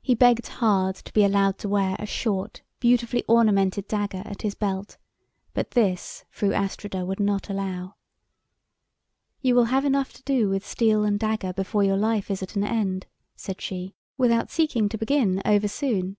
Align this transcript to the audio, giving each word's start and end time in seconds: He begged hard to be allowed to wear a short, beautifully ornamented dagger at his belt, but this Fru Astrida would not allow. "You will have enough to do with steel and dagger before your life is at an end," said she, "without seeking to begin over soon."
He 0.00 0.14
begged 0.14 0.46
hard 0.48 0.96
to 0.96 1.12
be 1.12 1.22
allowed 1.22 1.58
to 1.58 1.68
wear 1.68 1.96
a 1.98 2.06
short, 2.06 2.62
beautifully 2.80 3.22
ornamented 3.28 3.86
dagger 3.86 4.22
at 4.24 4.40
his 4.40 4.54
belt, 4.54 4.96
but 5.52 5.72
this 5.72 6.24
Fru 6.30 6.54
Astrida 6.54 7.04
would 7.04 7.20
not 7.20 7.50
allow. 7.50 7.96
"You 9.42 9.54
will 9.54 9.66
have 9.66 9.84
enough 9.84 10.14
to 10.14 10.22
do 10.22 10.48
with 10.48 10.64
steel 10.66 11.04
and 11.04 11.20
dagger 11.20 11.52
before 11.52 11.82
your 11.84 11.98
life 11.98 12.30
is 12.30 12.42
at 12.42 12.56
an 12.56 12.64
end," 12.64 13.04
said 13.36 13.60
she, 13.60 13.94
"without 14.16 14.50
seeking 14.50 14.88
to 14.88 14.96
begin 14.96 15.42
over 15.44 15.68
soon." 15.68 16.16